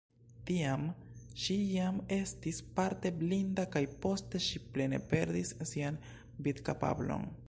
Tiam 0.49 0.85
ŝi 1.41 1.57
jam 1.73 1.99
estis 2.15 2.61
parte 2.79 3.11
blinda 3.19 3.67
kaj 3.75 3.83
poste 4.05 4.41
ŝi 4.47 4.63
plene 4.73 5.01
perdis 5.13 5.53
sian 5.73 6.01
vidkapablon. 6.49 7.33